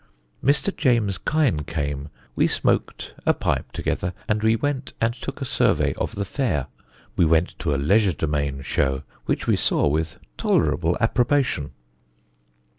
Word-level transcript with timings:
"Mr. 0.43 0.75
James 0.75 1.19
Kine 1.19 1.63
came; 1.63 2.09
we 2.35 2.47
smoaked 2.47 3.13
a 3.23 3.35
pipe 3.35 3.71
together 3.71 4.13
and 4.27 4.41
we 4.41 4.55
went 4.55 4.93
and 4.99 5.13
took 5.13 5.39
a 5.41 5.45
survey 5.45 5.93
of 5.93 6.15
the 6.15 6.25
fair; 6.25 6.65
we 7.15 7.23
went 7.23 7.49
to 7.59 7.71
a 7.71 7.77
legerdemain 7.77 8.63
show, 8.63 9.03
which 9.25 9.45
we 9.45 9.55
saw 9.55 9.85
with 9.85 10.17
tolerable 10.37 10.97
approbation. 10.99 11.69